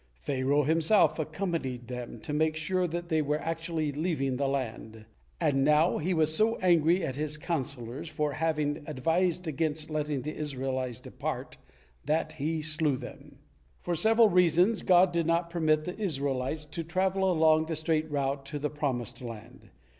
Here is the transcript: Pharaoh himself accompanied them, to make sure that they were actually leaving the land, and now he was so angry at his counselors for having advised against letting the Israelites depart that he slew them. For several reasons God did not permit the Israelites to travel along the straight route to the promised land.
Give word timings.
Pharaoh 0.19 0.63
himself 0.63 1.19
accompanied 1.19 1.87
them, 1.87 2.19
to 2.21 2.33
make 2.33 2.55
sure 2.55 2.87
that 2.87 3.09
they 3.09 3.21
were 3.21 3.37
actually 3.37 3.91
leaving 3.91 4.37
the 4.37 4.47
land, 4.47 5.05
and 5.39 5.63
now 5.63 5.99
he 5.99 6.11
was 6.11 6.35
so 6.35 6.55
angry 6.57 7.05
at 7.05 7.15
his 7.15 7.37
counselors 7.37 8.09
for 8.09 8.31
having 8.31 8.83
advised 8.87 9.47
against 9.47 9.91
letting 9.91 10.23
the 10.23 10.35
Israelites 10.35 10.99
depart 10.99 11.57
that 12.05 12.31
he 12.33 12.63
slew 12.63 12.97
them. 12.97 13.37
For 13.83 13.93
several 13.93 14.27
reasons 14.29 14.81
God 14.81 15.11
did 15.11 15.27
not 15.27 15.51
permit 15.51 15.83
the 15.85 15.99
Israelites 15.99 16.65
to 16.71 16.83
travel 16.83 17.31
along 17.31 17.67
the 17.67 17.75
straight 17.75 18.09
route 18.09 18.43
to 18.47 18.57
the 18.57 18.71
promised 18.71 19.21
land. 19.21 19.69